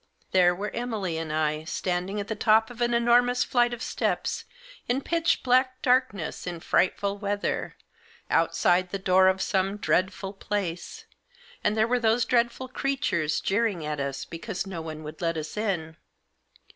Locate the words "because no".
14.25-14.81